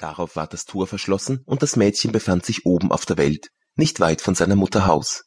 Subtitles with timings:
[0.00, 4.00] Darauf war das Tor verschlossen und das Mädchen befand sich oben auf der Welt, nicht
[4.00, 5.24] weit von seiner Mutter Haus.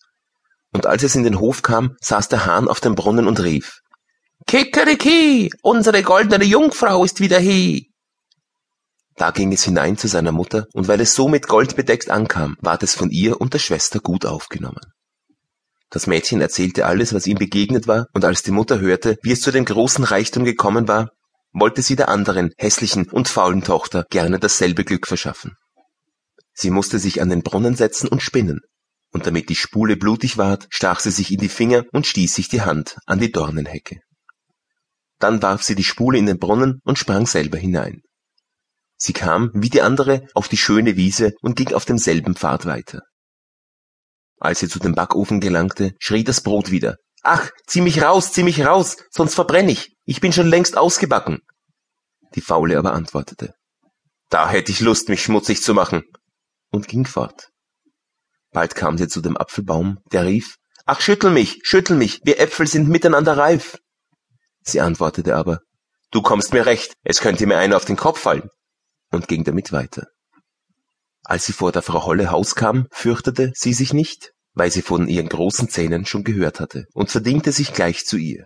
[0.73, 3.81] Und als es in den Hof kam, saß der Hahn auf dem Brunnen und rief,
[4.47, 7.91] Kikeriki, unsere goldene Jungfrau ist wieder hie.
[9.15, 12.58] Da ging es hinein zu seiner Mutter, und weil es so mit Gold bedeckt ankam,
[12.60, 14.82] ward es von ihr und der Schwester gut aufgenommen.
[15.92, 19.42] Das Mädchen erzählte alles, was ihm begegnet war, und als die Mutter hörte, wie es
[19.42, 21.12] zu dem großen Reichtum gekommen war,
[21.54, 25.55] wollte sie der anderen, hässlichen und faulen Tochter gerne dasselbe Glück verschaffen.
[26.53, 28.61] Sie musste sich an den Brunnen setzen und spinnen,
[29.11, 32.49] und damit die Spule blutig ward, stach sie sich in die Finger und stieß sich
[32.49, 33.99] die Hand an die Dornenhecke.
[35.20, 38.02] Dann warf sie die Spule in den Brunnen und sprang selber hinein.
[38.97, 43.02] Sie kam, wie die andere, auf die schöne Wiese und ging auf demselben Pfad weiter.
[44.39, 46.97] Als sie zu dem Backofen gelangte, schrie das Brot wieder.
[47.22, 49.92] Ach, zieh mich raus, zieh mich raus, sonst verbrenn ich.
[50.05, 51.39] Ich bin schon längst ausgebacken.
[52.35, 53.53] Die Faule aber antwortete.
[54.30, 56.03] Da hätte ich Lust, mich schmutzig zu machen.
[56.71, 57.49] Und ging fort.
[58.52, 62.67] Bald kam sie zu dem Apfelbaum, der rief, Ach, schüttel mich, schüttel mich, wir Äpfel
[62.67, 63.78] sind miteinander reif.
[64.61, 65.59] Sie antwortete aber,
[66.11, 68.50] Du kommst mir recht, es könnte mir einer auf den Kopf fallen,
[69.11, 70.08] und ging damit weiter.
[71.23, 75.08] Als sie vor der Frau Holle Haus kam, fürchtete sie sich nicht, weil sie von
[75.08, 78.45] ihren großen Zähnen schon gehört hatte, und verdingte sich gleich zu ihr.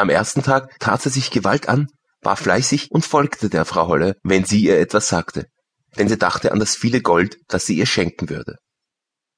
[0.00, 1.88] Am ersten Tag tat sie sich Gewalt an,
[2.22, 5.46] war fleißig und folgte der Frau Holle, wenn sie ihr etwas sagte,
[5.98, 8.56] denn sie dachte an das viele Gold, das sie ihr schenken würde.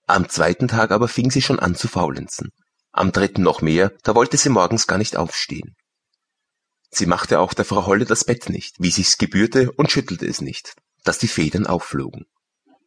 [0.07, 2.51] Am zweiten Tag aber fing sie schon an zu faulenzen.
[2.93, 5.75] Am dritten noch mehr, da wollte sie morgens gar nicht aufstehen.
[6.91, 10.41] Sie machte auch der Frau Holle das Bett nicht, wie sich's gebührte, und schüttelte es
[10.41, 12.27] nicht, dass die Federn aufflogen.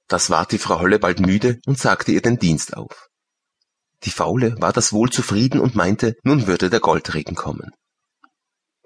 [0.08, 3.10] Das ward die Frau Holle bald müde und sagte ihr den Dienst auf.
[4.06, 7.72] Die Faule war das wohl zufrieden und meinte, nun würde der Goldregen kommen.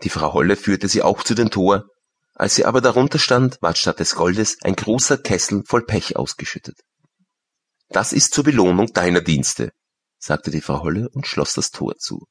[0.04, 1.86] Die Frau Holle führte sie auch zu den Tor,
[2.36, 6.78] als sie aber darunter stand, ward statt des Goldes ein großer Kessel voll Pech ausgeschüttet.
[7.90, 9.72] Das ist zur Belohnung deiner Dienste,
[10.18, 12.26] sagte die Frau Holle und schloss das Tor zu.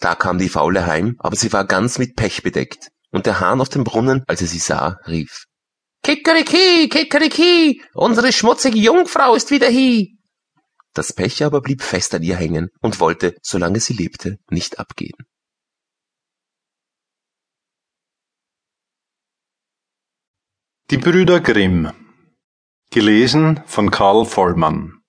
[0.00, 3.62] Da kam die Faule heim, aber sie war ganz mit Pech bedeckt, und der Hahn
[3.62, 5.46] auf dem Brunnen, als er sie sah, rief
[6.02, 10.17] Kikeriki, Kikeriki, unsere schmutzige Jungfrau ist wieder hie.
[10.98, 15.14] Das Pech aber blieb fest an ihr hängen und wollte, solange sie lebte, nicht abgehen.
[20.90, 21.92] Die Brüder Grimm
[22.90, 25.00] Gelesen von Karl Vollmann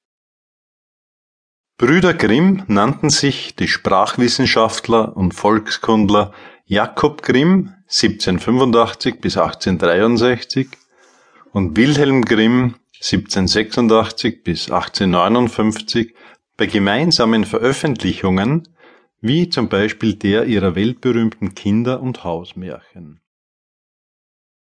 [1.79, 6.35] Brüder Grimm nannten sich die Sprachwissenschaftler und Volkskundler
[6.65, 10.69] Jakob Grimm 1785 bis 1863
[11.51, 16.13] und Wilhelm Grimm 1786 bis 1859
[16.57, 18.67] bei gemeinsamen Veröffentlichungen
[19.21, 23.21] wie zum Beispiel der ihrer weltberühmten Kinder- und Hausmärchen